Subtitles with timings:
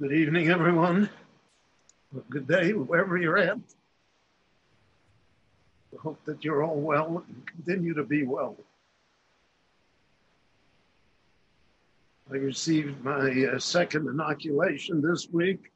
[0.00, 1.10] Good evening, everyone.
[2.30, 3.58] Good day, wherever you're at.
[5.92, 8.56] I hope that you're all well and continue to be well.
[12.32, 15.70] I received my uh, second inoculation this week,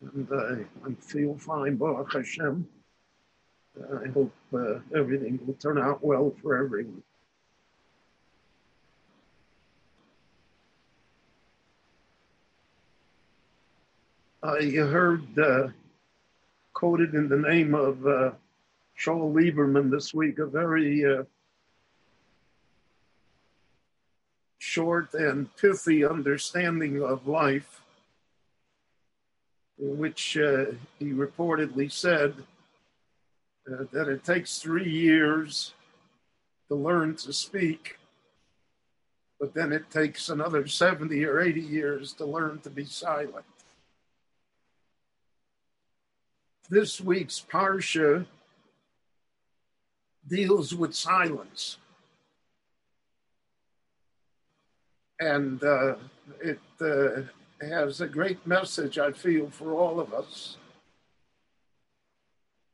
[0.00, 2.68] and uh, I feel fine, Baruch Hashem.
[3.76, 7.02] I hope uh, everything will turn out well for everyone.
[14.42, 15.68] I heard uh,
[16.72, 18.30] quoted in the name of uh,
[18.96, 21.24] Joel Lieberman this week a very uh,
[24.58, 27.82] short and pithy understanding of life,
[29.76, 30.66] in which uh,
[31.00, 32.34] he reportedly said
[33.68, 35.74] uh, that it takes three years
[36.68, 37.98] to learn to speak,
[39.40, 43.44] but then it takes another 70 or 80 years to learn to be silent
[46.68, 48.26] this week's Parsha
[50.26, 51.78] deals with silence.
[55.20, 55.94] And uh,
[56.40, 57.22] it uh,
[57.60, 60.58] has a great message, I feel, for all of us.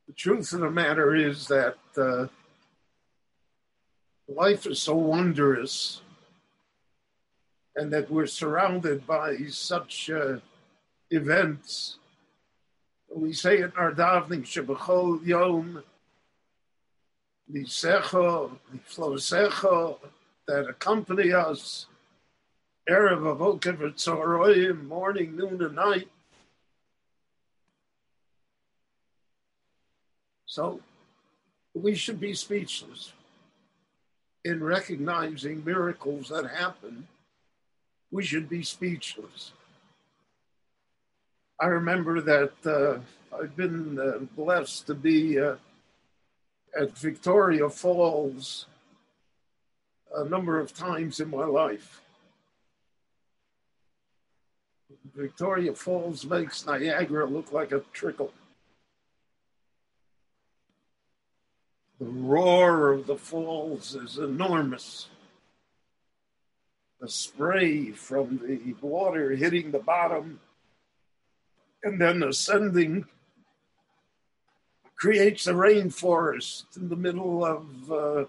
[0.08, 2.26] The truth of the matter is that uh,
[4.28, 6.02] life is so wondrous
[7.76, 10.36] and that we're surrounded by such uh,
[11.10, 11.98] events
[13.14, 15.82] we say in our davening, Shebechol Yom,
[17.48, 19.98] the Secho, the Flosecho,
[20.46, 21.86] that accompany us,
[22.88, 26.08] Erev Avokev Tzoroyim, morning, noon, and night.
[30.46, 30.80] So
[31.74, 33.12] we should be speechless
[34.44, 37.08] in recognizing miracles that happen.
[38.10, 39.52] We should be speechless.
[41.60, 42.98] I remember that uh,
[43.36, 45.54] I've been uh, blessed to be uh,
[46.78, 48.66] at Victoria Falls
[50.16, 52.00] a number of times in my life.
[55.14, 58.32] Victoria Falls makes Niagara look like a trickle.
[62.00, 65.08] The roar of the falls is enormous.
[67.00, 70.40] The spray from the water hitting the bottom
[71.84, 73.04] and then ascending
[74.96, 78.24] creates a rainforest in the middle of uh,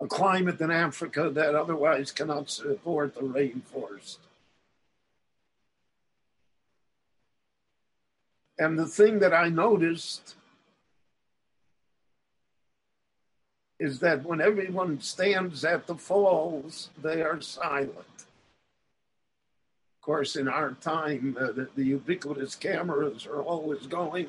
[0.00, 4.18] a climate in Africa that otherwise cannot support the rainforest.
[8.58, 10.34] And the thing that I noticed
[13.78, 18.26] is that when everyone stands at the falls, they are silent
[20.06, 24.28] course, in our time, uh, the, the ubiquitous cameras are always going.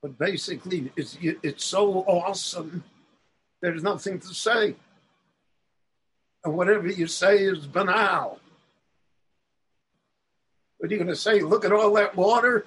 [0.00, 2.84] But basically, it's, it's so awesome,
[3.60, 4.76] there's nothing to say.
[6.44, 8.38] And whatever you say is banal.
[10.78, 11.40] What are you going to say?
[11.40, 12.66] Look at all that water?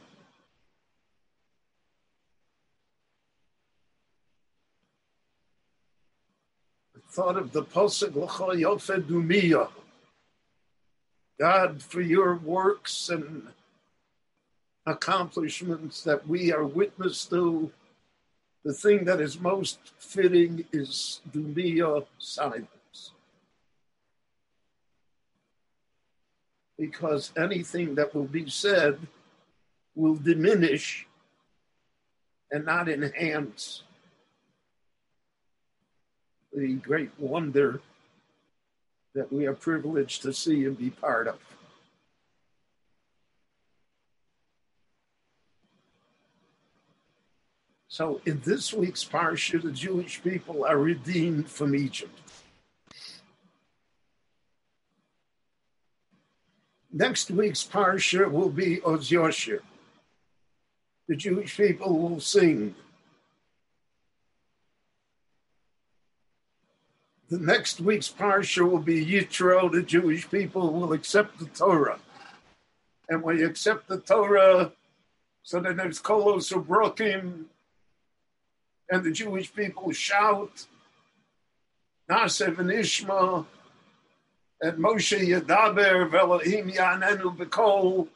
[7.20, 9.68] Thought of the Pasuk Dumia.
[11.38, 13.50] God, for your works and
[14.86, 17.70] accomplishments that we are witness to,
[18.64, 23.12] the thing that is most fitting is Dumia silence.
[26.78, 28.98] Because anything that will be said
[29.94, 31.06] will diminish
[32.50, 33.84] and not enhance
[36.54, 37.82] the great wonder
[39.16, 41.40] that we are privileged to see and be part of.
[47.88, 52.18] So, in this week's parsha, the Jewish people are redeemed from Egypt.
[56.92, 59.10] Next week's parsha will be Oz.
[59.10, 59.60] The
[61.16, 62.76] Jewish people will sing
[67.30, 69.72] The next week's parsha will be Yitro.
[69.72, 72.00] The Jewish people will accept the Torah.
[73.08, 74.72] And you accept the Torah,
[75.44, 77.46] so then there's Kolos Ubrokim,
[78.90, 80.66] and the Jewish people shout,
[82.10, 83.46] Nasev and Ishma,
[84.62, 88.08] and Moshe Yadaber, Velohim Yanenu Bekol.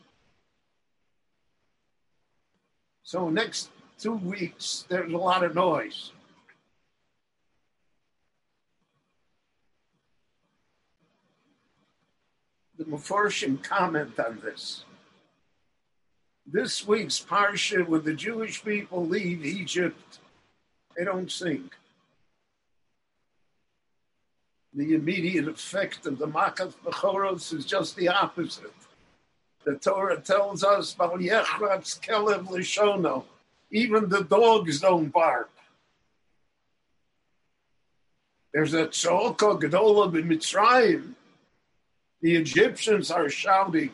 [3.04, 3.69] So next
[4.00, 6.12] two weeks, there's a lot of noise.
[12.85, 14.83] The comment on this.
[16.45, 20.19] This week's Parsha, when the Jewish people leave Egypt,
[20.97, 21.69] they don't sing.
[24.74, 28.74] The immediate effect of the Makat Bechoros is just the opposite.
[29.63, 33.24] The Torah tells us, kelev lishono.
[33.71, 35.50] even the dogs don't bark.
[38.53, 41.13] There's a tzolka gedola in Mitzrayim.
[42.24, 43.92] The Egyptians are shouting.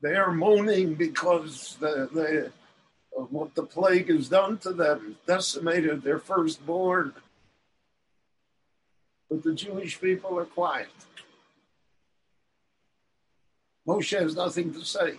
[0.00, 2.52] They are moaning because the, the,
[3.18, 7.14] of what the plague has done to them, decimated their firstborn.
[9.28, 10.86] But the Jewish people are quiet.
[13.84, 15.14] Moshe has nothing to say.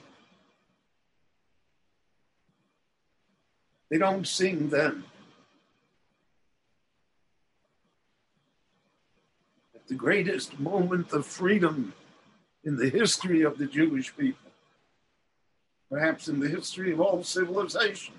[3.91, 5.03] They don't sing then.
[9.87, 11.93] The greatest moment of freedom
[12.63, 14.51] in the history of the Jewish people,
[15.89, 18.15] perhaps in the history of all civilization.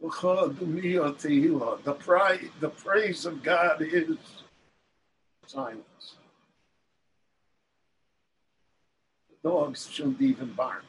[0.00, 4.16] The, praise, the praise of God is
[5.46, 6.16] silence.
[9.30, 10.84] The dogs shouldn't even bark.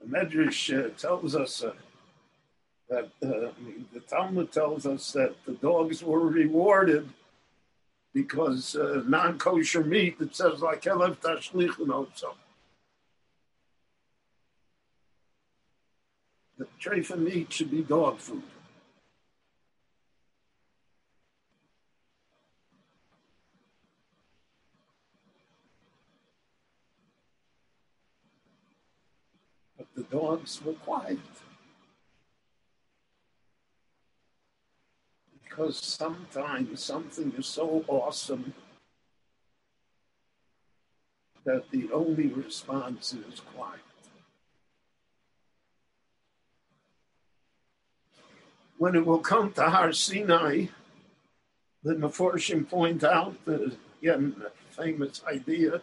[0.00, 1.72] The Medrash uh, tells us uh,
[2.88, 3.50] that uh,
[3.92, 7.08] the Talmud tells us that the dogs were rewarded
[8.14, 12.34] because uh, non-kosher meat it says like elef tashlichun also.
[16.58, 18.42] The trefa meat should be dog food.
[29.76, 31.18] But the dogs were quiet.
[35.56, 38.52] Because sometimes something is so awesome
[41.44, 43.80] that the only response is quiet.
[48.76, 50.66] When it will come to Har Sinai,
[51.82, 54.36] the Meforshim point out, the, again,
[54.72, 55.80] famous idea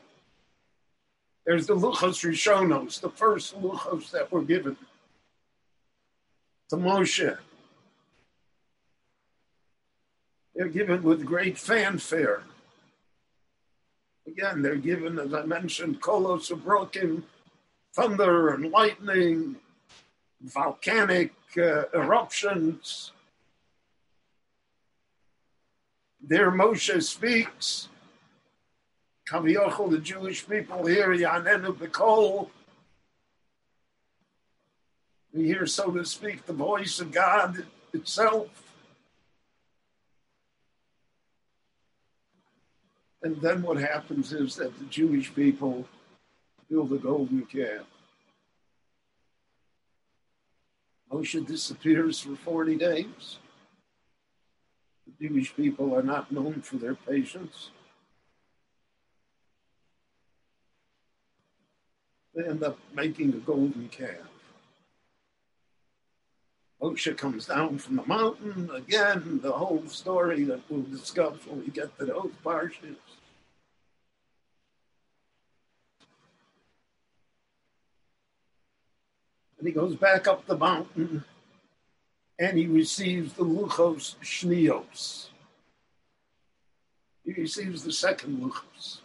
[1.45, 4.77] there's the Luchos Rishonos, the first Luchos that were given
[6.69, 7.37] to Moshe.
[10.55, 12.43] They're given with great fanfare.
[14.27, 17.23] Again, they're given, as I mentioned, kolos of broken
[17.93, 19.57] thunder and lightning,
[20.41, 23.11] volcanic uh, eruptions.
[26.21, 27.89] There Moshe speaks
[29.29, 32.49] Kaviyachol, the Jewish people hear Yanenu B'Kol.
[35.33, 38.62] We hear, so to speak, the voice of God itself.
[43.23, 45.85] And then what happens is that the Jewish people
[46.69, 47.85] build a golden calf.
[51.11, 53.37] Moshe disappears for 40 days.
[55.05, 57.69] The Jewish people are not known for their patience.
[62.33, 64.29] they end up making a golden calf.
[66.81, 71.67] Moshe comes down from the mountain again, the whole story that we'll discuss when we
[71.67, 72.95] get to those parshas.
[79.63, 81.23] And he goes back up the mountain
[82.37, 85.27] and he receives the Luchos Shnios.
[87.23, 88.97] He receives the second Luchos.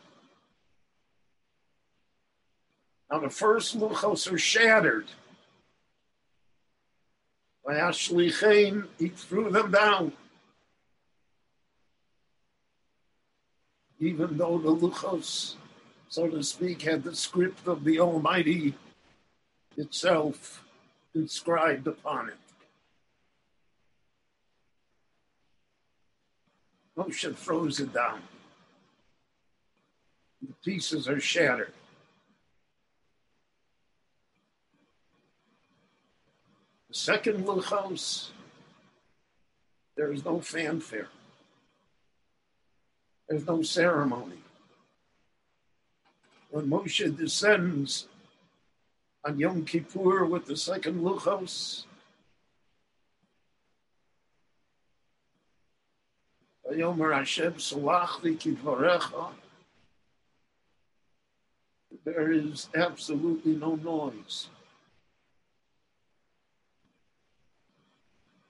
[3.08, 5.06] Now the first luchos are shattered.
[7.64, 10.12] By Ashlichain, he threw them down.
[14.00, 15.54] Even though the luchos,
[16.08, 18.74] so to speak, had the script of the Almighty
[19.78, 20.64] itself
[21.14, 22.34] inscribed upon it.
[26.96, 28.20] Moshe throws it down.
[30.42, 31.72] The pieces are shattered.
[36.88, 38.30] The second Luchos,
[39.96, 41.08] there is no fanfare.
[43.28, 44.38] There's no ceremony.
[46.50, 48.08] When Moshe descends
[49.24, 51.84] on Yom Kippur with the second Luchos.
[62.04, 64.48] There is absolutely no noise.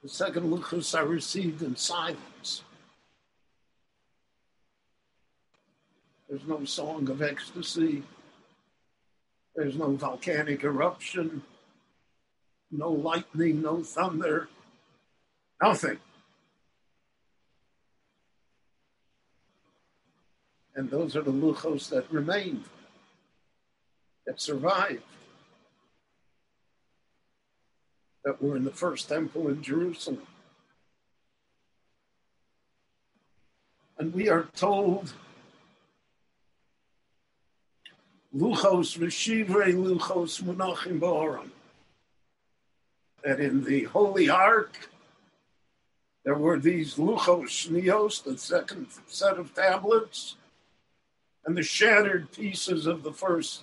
[0.03, 2.63] The second luchos are received in silence.
[6.29, 8.05] There's no song of ecstasy.
[9.59, 11.43] There's no volcanic eruption,
[12.71, 14.49] no lightning, no thunder,
[15.61, 15.99] nothing.
[20.77, 22.67] And those are the luchos that remained,
[24.29, 25.03] that survived,
[28.25, 30.23] that were in the first temple in Jerusalem.
[33.99, 35.15] And we are told
[38.35, 41.51] Luchos Reshivre Luchos Munachim Boram.
[43.25, 44.91] That in the Holy Ark,
[46.25, 50.37] there were these Luchos Shnios, the second set of tablets,
[51.47, 53.63] and the shattered pieces of the first.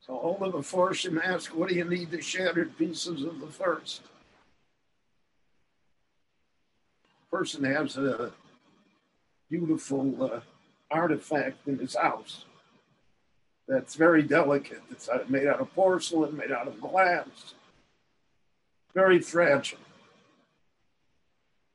[0.00, 3.46] So all of the Forshim ask, what do you need the shattered pieces of the
[3.46, 4.02] first?
[7.30, 8.32] Person has a
[9.48, 10.40] beautiful uh,
[10.92, 12.44] artifact in his house
[13.66, 14.82] that's very delicate.
[14.90, 17.54] It's uh, made out of porcelain, made out of glass,
[18.94, 19.78] very fragile.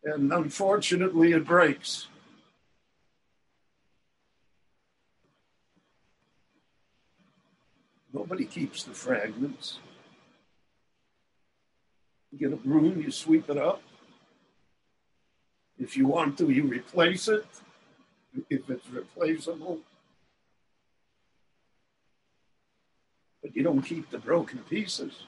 [0.03, 2.07] And unfortunately, it breaks.
[8.13, 9.79] Nobody keeps the fragments.
[12.31, 13.81] You get a broom, you sweep it up.
[15.79, 17.45] If you want to, you replace it
[18.49, 19.79] if it's replaceable.
[23.41, 25.23] But you don't keep the broken pieces.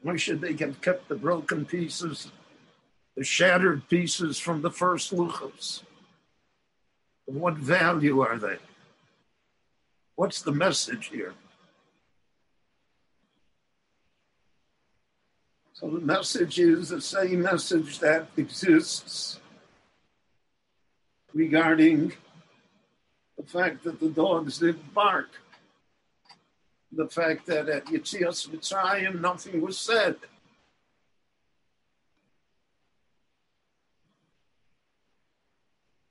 [0.00, 2.30] Why should they have kept the broken pieces,
[3.16, 5.82] the shattered pieces from the first luchos?
[7.24, 8.58] What value are they?
[10.16, 11.34] What's the message here?
[15.74, 19.40] So the message is the same message that exists
[21.34, 22.12] regarding
[23.36, 25.30] the fact that the dogs didn't bark,
[26.90, 30.16] the fact that at Yitzias Mitzrayim nothing was said.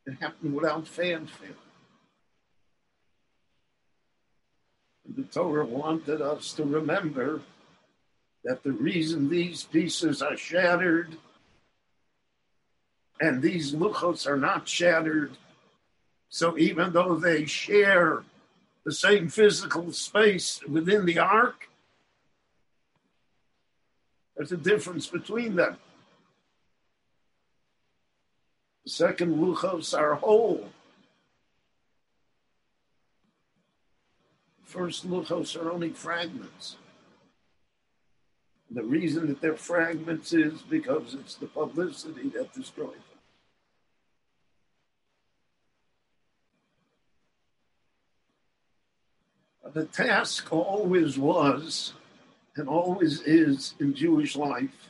[0.06, 1.50] It happened without fanfare.
[5.16, 7.42] The Torah wanted us to remember
[8.44, 11.18] that the reason these pieces are shattered
[13.22, 15.38] and these luchos are not shattered.
[16.30, 18.24] So even though they share
[18.84, 21.70] the same physical space within the ark,
[24.36, 25.78] there's a difference between them.
[28.86, 30.70] The second luchos are whole.
[34.64, 36.78] First luchos are only fragments.
[38.72, 43.12] The reason that they're fragments is because it's the publicity that destroys them.
[49.74, 51.94] The task always was
[52.56, 54.90] and always is in Jewish life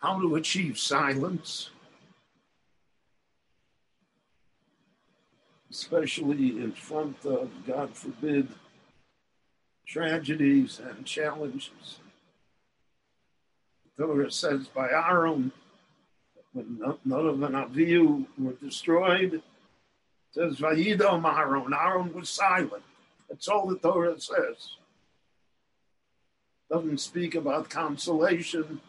[0.00, 1.70] how to achieve silence,
[5.70, 8.48] especially in front of, God forbid,
[9.84, 11.98] tragedies and challenges.
[13.96, 15.50] The Torah says by Aaron,
[16.52, 19.42] when none of the Naviu were destroyed,
[20.32, 21.72] says Vayidom Aaron.
[21.72, 22.82] Aaron was silent.
[23.28, 24.76] That's all the Torah says.
[26.70, 28.80] Doesn't speak about consolation.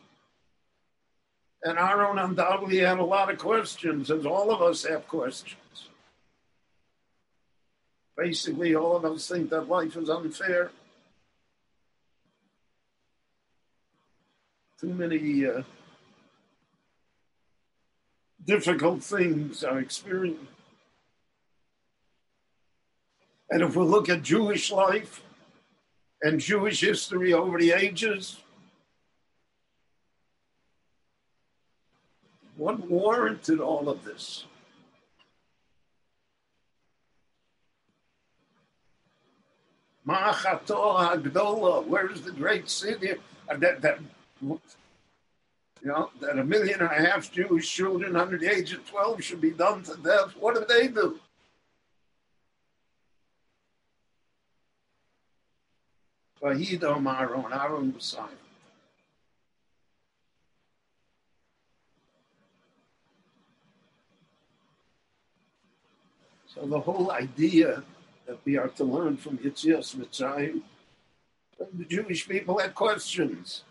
[1.63, 5.89] And Aaron undoubtedly had a lot of questions, as all of us have questions.
[8.15, 10.71] Basically, all of us think that life is unfair.
[14.79, 15.63] Too many uh,
[18.45, 20.56] difficult things are experienced
[23.49, 25.21] and if we look at Jewish life
[26.21, 28.39] and Jewish history over the ages,
[32.57, 34.45] what warranted all of this?
[40.07, 43.11] Agdola, where's the great city?
[43.49, 43.99] Uh, that, that,
[44.41, 44.59] you
[45.83, 49.41] know, that a million and a half Jewish children under the age of 12 should
[49.41, 50.33] be done to death.
[50.39, 51.19] What did they do?
[56.47, 58.37] Vayidom Aaron, Aaron was silent.
[66.47, 67.83] So the whole idea
[68.25, 70.61] that we are to learn from Yitzias Mitzrayim,
[71.59, 73.63] the Jewish people had questions.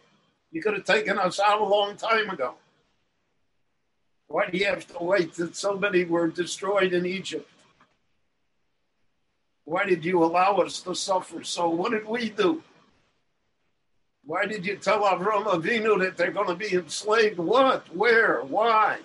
[0.53, 2.55] You could have taken us out a long time ago.
[4.29, 7.51] Why do you have to wait that so many were destroyed in Egypt?
[9.67, 11.69] Why did you allow us to suffer so?
[11.69, 12.63] What did we do?
[14.25, 17.39] Why did you tell Avram Avinu that they're going to be enslaved?
[17.39, 17.93] What?
[17.95, 18.43] Where?
[18.43, 18.99] Why?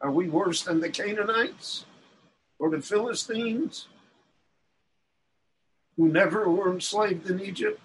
[0.00, 1.84] Are we worse than the Canaanites
[2.60, 3.88] or the Philistines
[5.96, 7.80] who never were enslaved in Egypt?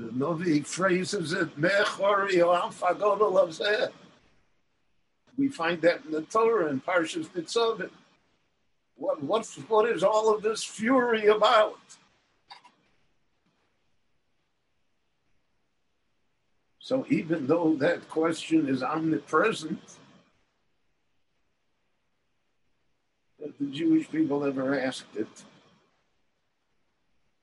[0.00, 2.70] The Novi phrases it, oh,
[5.36, 7.90] we find that in the Torah in Parshas Nitzavim.
[8.96, 11.78] What, what, what is all of this fury about?
[16.78, 19.82] So even though that question is omnipresent,
[23.38, 25.28] that the Jewish people never asked it,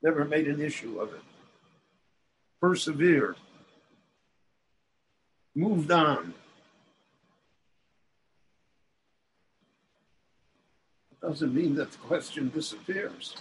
[0.02, 1.22] never made an issue of it
[2.62, 3.36] persevered,
[5.56, 6.34] moved on.
[11.12, 13.36] It doesn't mean that the question disappears.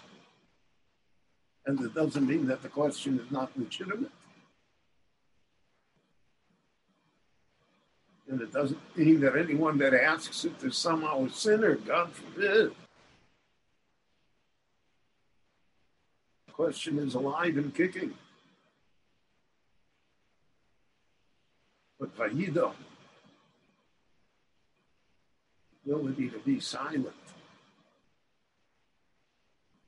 [1.67, 4.13] And it doesn't mean that the question is not legitimate.
[8.29, 12.73] And it doesn't mean that anyone that asks it is somehow a sinner, God forbid.
[16.47, 18.15] The question is alive and kicking.
[22.01, 22.73] Vayido,
[25.85, 27.15] ability to be silent.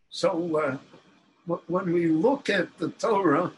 [0.08, 0.56] So
[1.48, 3.52] uh, when we look at the Torah,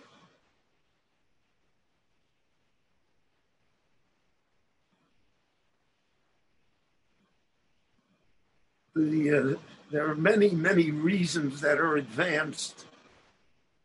[8.95, 9.58] the, uh,
[9.91, 12.84] there are many, many reasons that are advanced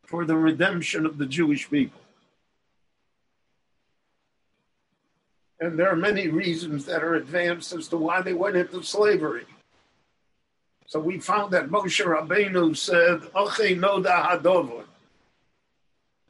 [0.04, 2.00] for the redemption of the Jewish people.
[5.60, 9.46] And there are many reasons that are advanced as to why they went into slavery.
[10.86, 14.84] So we found that Moshe Rabbeinu said, Oche Noda Hadovon.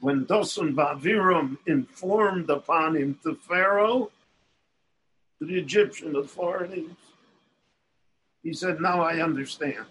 [0.00, 4.10] When Dosun Vavirum informed upon him to Pharaoh,
[5.38, 6.90] to the Egyptian authorities,
[8.42, 9.86] he said, Now I understand.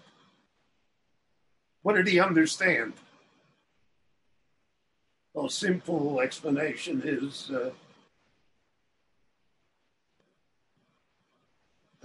[1.82, 2.94] What did he understand?
[5.34, 7.70] Well, simple explanation is uh,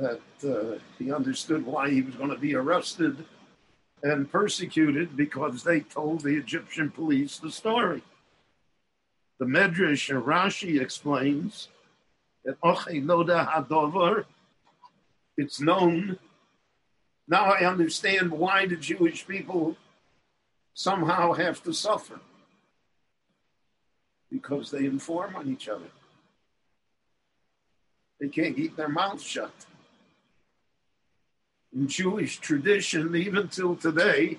[0.01, 3.23] that uh, he understood why he was going to be arrested
[4.01, 8.01] and persecuted because they told the Egyptian police the story.
[9.39, 11.67] The Medrash and Rashi explains
[12.43, 12.57] that
[15.37, 16.17] it's known.
[17.27, 19.77] Now I understand why the Jewish people
[20.73, 22.19] somehow have to suffer
[24.31, 25.91] because they inform on each other.
[28.19, 29.51] They can't keep their mouths shut
[31.73, 34.37] in Jewish tradition, even till today.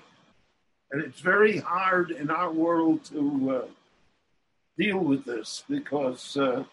[0.91, 3.69] And it's very hard in our world to uh,
[4.77, 6.65] deal with this because uh,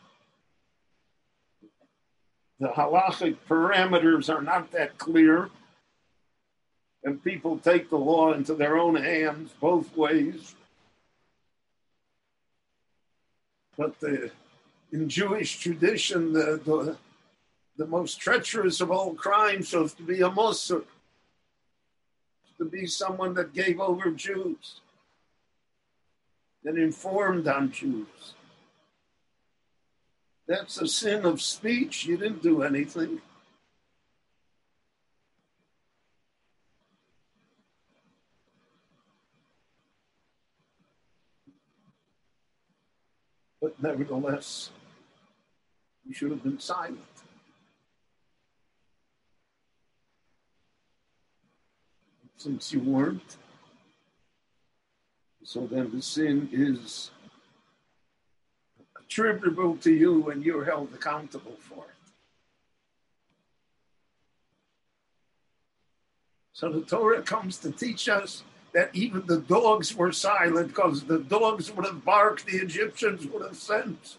[2.59, 5.49] the halachic parameters are not that clear.
[7.05, 10.53] And people take the law into their own hands both ways.
[13.77, 14.31] But the,
[14.91, 16.97] in Jewish tradition, the, the
[17.79, 20.83] the most treacherous of all crimes was to be a Muslim,
[22.57, 24.81] to be someone that gave over Jews,
[26.65, 28.33] that informed on Jews.
[30.45, 32.05] That's a sin of speech.
[32.05, 33.21] You didn't do anything.
[43.61, 44.71] But nevertheless,
[46.05, 47.18] you should have been silent.
[52.39, 53.35] Since you weren't.
[55.43, 57.11] So then the sin is
[58.97, 62.11] attributable to you and you're held accountable for it.
[66.53, 71.19] So the Torah comes to teach us that even the dogs were silent because the
[71.19, 74.17] dogs would have barked, the Egyptians would have sensed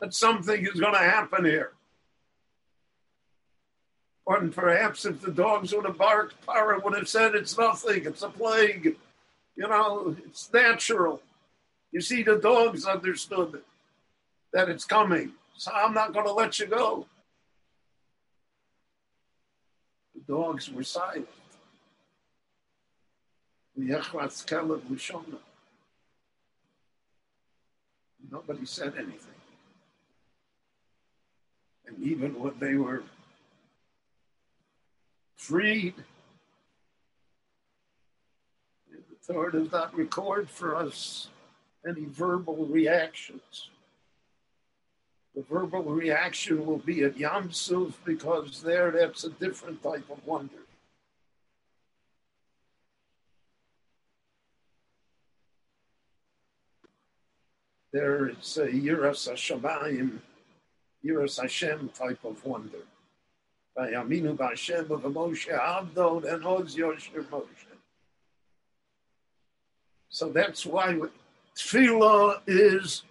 [0.00, 1.72] that something is going to happen here.
[4.26, 8.22] And perhaps if the dogs would have barked, Pharaoh would have said, It's nothing, it's
[8.22, 8.96] a plague.
[9.56, 11.20] You know, it's natural.
[11.90, 13.60] You see, the dogs understood
[14.52, 15.32] that it's coming.
[15.56, 17.06] So I'm not going to let you go.
[20.14, 21.28] The dogs were silent.
[28.30, 29.18] Nobody said anything.
[31.86, 33.02] And even when they were
[35.42, 35.94] freed,
[38.88, 41.28] the Torah does not record for us
[41.86, 43.70] any verbal reactions.
[45.34, 50.24] The verbal reaction will be at Yam Suf because there that's a different type of
[50.24, 50.62] wonder.
[57.92, 60.20] There is a Yiras Hashamayim,
[61.04, 62.86] Yiras Hashem type of wonder.
[63.74, 67.46] By Aminu B'Hashem of Moshe Avdon and Oz Yosher Moshe.
[70.10, 70.98] So that's why
[71.56, 73.02] tefillah is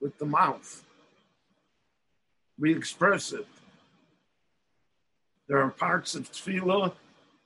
[0.00, 0.84] with the mouth.
[2.58, 3.46] We express it.
[5.48, 6.92] There are parts of tefillah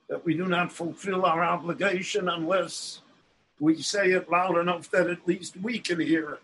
[0.09, 3.01] that we do not fulfill our obligation unless
[3.61, 6.43] we say it loud enough that at least we can hear it.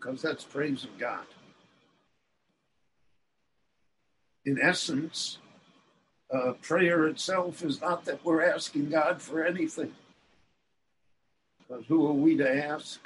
[0.00, 1.26] Because that's praise of God.
[4.46, 5.38] In essence,
[6.32, 9.92] uh, prayer itself is not that we're asking God for anything.
[11.58, 13.00] Because who are we to ask?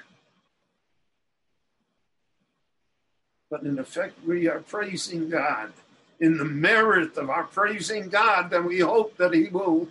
[3.51, 5.73] But in effect, we are praising God
[6.21, 9.89] in the merit of our praising God, then we hope that He will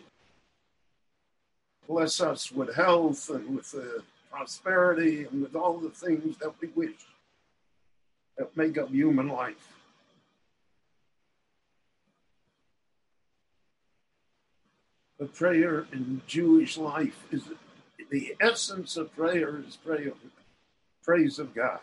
[1.87, 4.01] bless us with health and with uh,
[4.33, 6.95] prosperity and with all the things that we wish
[8.37, 9.73] that make up human life.
[15.19, 17.43] But prayer in Jewish life is
[18.09, 20.13] the essence of prayer is prayer,
[21.03, 21.79] praise of God.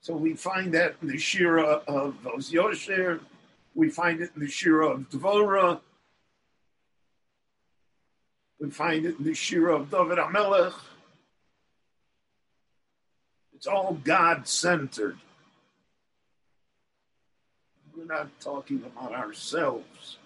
[0.00, 3.20] So we find that in the Shira of Oz Yosher,
[3.74, 5.80] we find it in the Shira of Dvorah,
[8.58, 10.74] we find it in the Shira of David Amelech.
[13.54, 15.18] It's all God centered.
[17.96, 20.18] We're not talking about ourselves.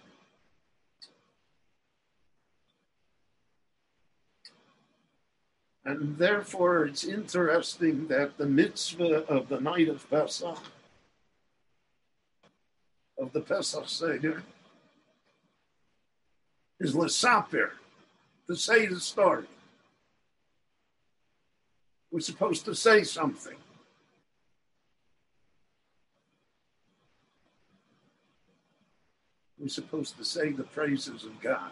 [5.84, 10.58] And therefore, it's interesting that the mitzvah of the night of Pesach,
[13.18, 14.42] of the Pesach Seder,
[16.78, 17.70] is Lesapir,
[18.50, 19.46] to say the story.
[22.10, 23.54] We're supposed to say something.
[29.56, 31.70] We're supposed to say the praises of God.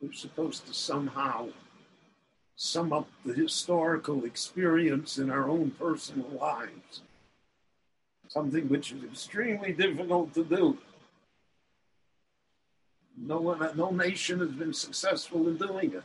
[0.00, 1.48] we're supposed to somehow
[2.54, 7.00] sum up the historical experience in our own personal lives,
[8.28, 10.78] something which is extremely difficult to do.
[13.16, 16.02] No one, no nation has been successful in doing it.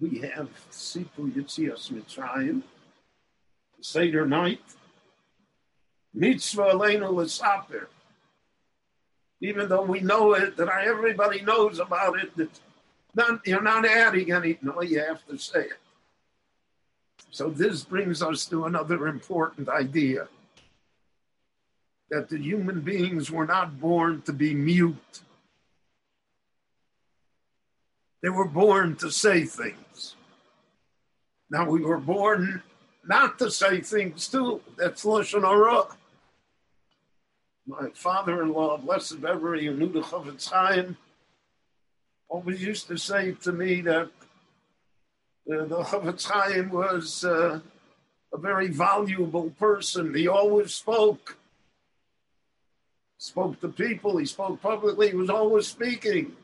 [0.00, 2.62] We have Sipu Yitzias Mitzrayim,
[3.80, 4.60] Seder night.
[6.14, 7.88] Mitzvah Aleinu L'Saper.
[9.40, 12.50] Even though we know it, that everybody knows about it, that
[13.14, 15.87] not, you're not adding any, no, you have to say it.
[17.30, 20.28] So this brings us to another important idea
[22.10, 25.20] that the human beings were not born to be mute.
[28.22, 30.16] They were born to say things.
[31.50, 32.62] Now we were born
[33.06, 34.60] not to say things too.
[34.76, 35.84] That's Lashon Hara.
[37.66, 40.96] My father-in-law, blessed memory, who knew the Chofetz Chaim,
[42.28, 44.10] always used to say to me that
[45.50, 47.60] uh, the Chofetz Chaim was uh,
[48.32, 50.14] a very valuable person.
[50.14, 51.36] He always spoke.
[53.16, 56.36] Spoke to people, he spoke publicly, he was always speaking.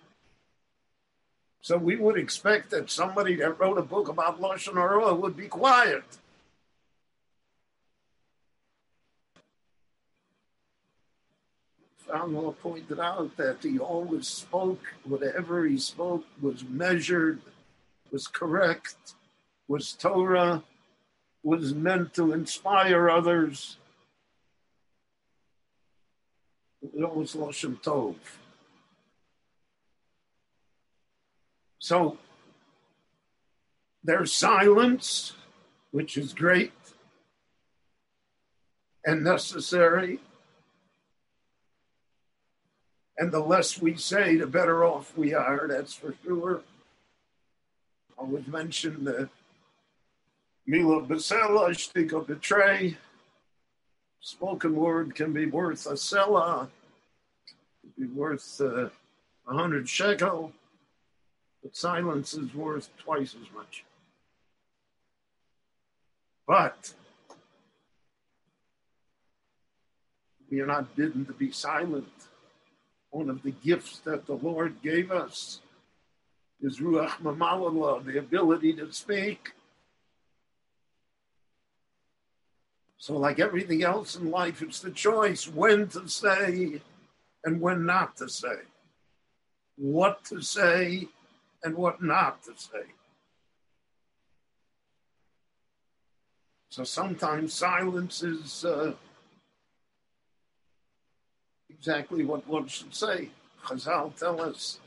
[1.60, 5.46] So we would expect that somebody that wrote a book about Lashon Hara would be
[5.46, 6.02] quiet.
[12.06, 17.40] Farnwell pointed out that he always spoke, whatever he spoke was measured,
[18.14, 19.14] was correct,
[19.66, 20.62] was Torah,
[21.42, 23.76] was meant to inspire others.
[26.80, 28.14] It was Loshem Tov.
[31.80, 32.18] So
[34.04, 35.32] there's silence,
[35.90, 36.72] which is great.
[39.04, 40.20] and necessary.
[43.18, 46.62] And the less we say, the better off we are, that's for sure.
[48.18, 49.28] I would mention the
[50.66, 52.96] Mila Basela, Shtika Betray.
[54.20, 55.92] Spoken word can be worth a
[57.82, 60.52] it'd be worth uh, a uh, hundred shekel,
[61.62, 63.84] but silence is worth twice as much.
[66.46, 66.94] But
[70.50, 72.08] we are not bidden to be silent.
[73.10, 75.60] One of the gifts that the Lord gave us
[76.64, 79.52] is Ruach Mamalallah, the ability to speak.
[82.96, 86.80] So, like everything else in life, it's the choice when to say
[87.44, 88.62] and when not to say,
[89.76, 91.08] what to say
[91.62, 92.86] and what not to say.
[96.70, 98.94] So sometimes silence is uh,
[101.68, 103.28] exactly what one should say.
[103.64, 104.80] Chazal tell us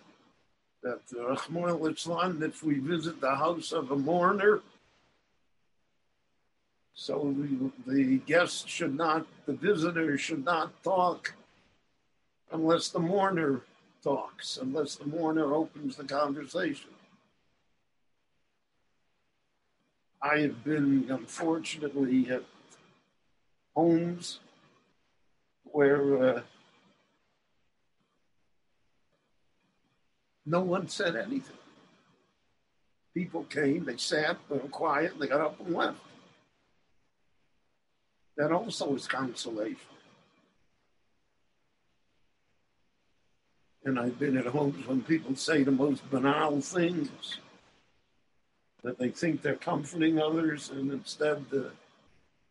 [0.83, 1.35] that uh,
[2.45, 4.61] if we visit the house of a mourner,
[6.93, 11.33] so the, the guest should not, the visitor should not talk
[12.51, 13.61] unless the mourner
[14.03, 16.89] talks, unless the mourner opens the conversation.
[20.21, 22.43] I have been, unfortunately, at
[23.75, 24.39] homes
[25.63, 26.41] where uh,
[30.47, 31.57] no one said anything.
[33.13, 35.99] People came, they sat, they were quiet, they got up and left.
[38.37, 39.77] That also is consolation.
[43.83, 47.39] And I've been at homes when people say the most banal things
[48.83, 51.45] that they think they're comforting others, and instead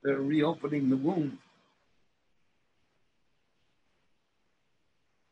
[0.02, 1.38] they're reopening the wound.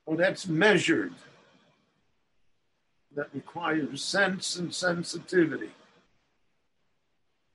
[0.07, 1.13] Well, that's measured.
[3.15, 5.71] That requires sense and sensitivity.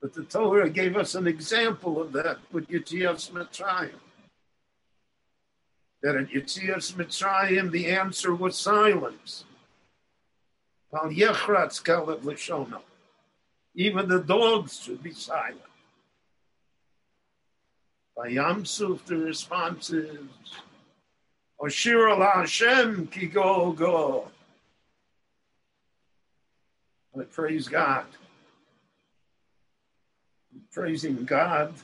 [0.00, 4.00] But the Torah gave us an example of that with Yitzias Mitzrayim.
[6.02, 9.44] That at Yitzias Mitzrayim, the answer was silence.
[13.74, 15.60] Even the dogs should be silent.
[18.16, 20.18] By Yamsuf, the response is,
[21.60, 24.28] Oshir Allah Hashem go go.
[27.18, 28.06] I praise God
[30.72, 31.74] praising God,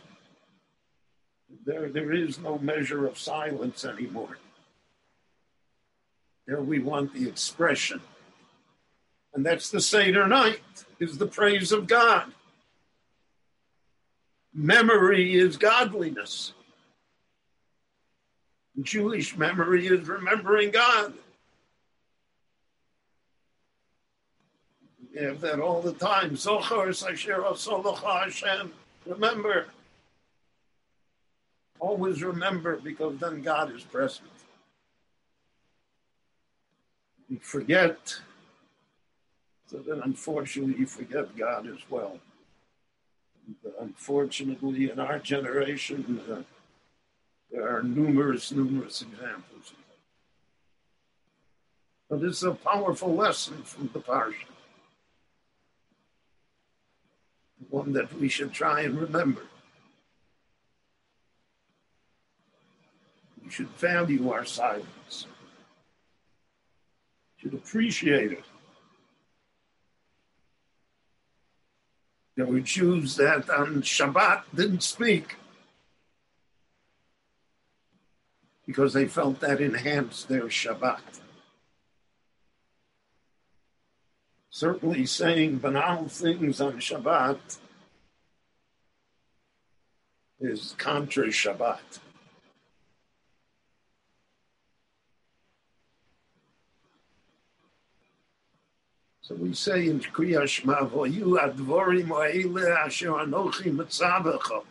[1.64, 4.38] there, there is no measure of silence anymore.
[6.46, 8.00] There we want the expression.
[9.34, 10.60] And that's the Seder night,
[11.00, 12.32] is the praise of God.
[14.54, 16.52] Memory is godliness.
[18.80, 21.14] Jewish memory is remembering God.
[25.18, 26.32] Have that all the time.
[26.32, 26.92] Zochar
[28.02, 28.72] Hashem.
[29.06, 29.66] Remember.
[31.78, 34.28] Always remember because then God is present.
[37.30, 38.14] You forget,
[39.66, 42.18] so then unfortunately you forget God as well.
[43.80, 46.42] Unfortunately, in our generation, uh,
[47.50, 49.72] there are numerous, numerous examples.
[52.08, 54.55] But it's a powerful lesson from the Parsha
[57.70, 59.42] one that we should try and remember.
[63.44, 65.26] We should value our silence,
[67.36, 68.44] should appreciate it.
[72.36, 75.36] There were Jews that on Shabbat didn't speak
[78.66, 81.00] because they felt that enhanced their Shabbat.
[84.56, 87.58] Certainly saying banal things on Shabbat
[90.40, 91.98] is contra Shabbat.
[99.20, 102.10] So we say in Kriya Shema, "Voyu advorim
[102.86, 104.64] asher anochi mitzabecha."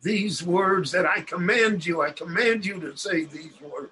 [0.00, 3.90] These words that I command you, I command you to say these words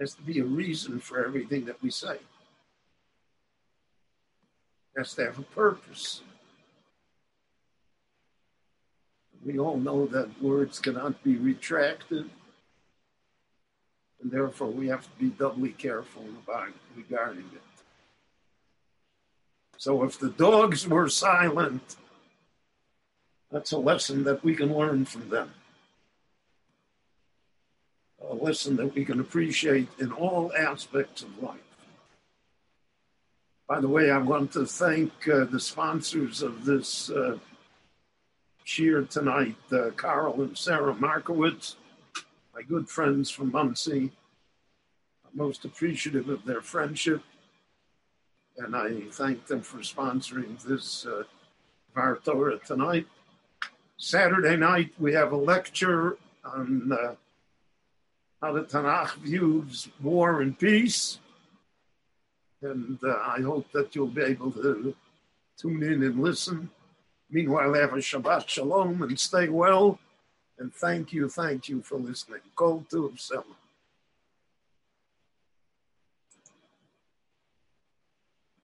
[0.00, 2.18] has to be a reason for everything that we say.
[4.96, 6.22] Has to have a purpose.
[9.44, 12.28] We all know that words cannot be retracted,
[14.20, 17.62] and therefore we have to be doubly careful about regarding it.
[19.76, 21.96] So if the dogs were silent,
[23.50, 25.52] That's a lesson that we can learn from them.
[28.30, 31.60] A lesson that we can appreciate in all aspects of life.
[33.66, 37.38] By the way, I want to thank uh, the sponsors of this uh,
[38.66, 41.76] shiur tonight, uh, Carl and Sarah Markowitz,
[42.54, 44.10] my good friends from Monsey.
[45.24, 47.22] I'm most appreciative of their friendship,
[48.58, 51.22] and I thank them for sponsoring this uh,
[51.94, 53.06] Var Torah tonight.
[53.96, 57.14] Saturday night, we have a lecture on uh,
[58.40, 61.18] how the Tanakh views war and peace.
[62.62, 64.94] And uh, I hope that you'll be able to
[65.56, 66.70] tune in and listen.
[67.30, 69.98] Meanwhile, have a Shabbat Shalom and stay well.
[70.58, 72.40] And thank you, thank you for listening.
[72.56, 73.44] Kol Tuv Selah.